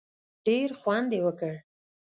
[0.45, 1.53] ډېر خوند یې وکړ.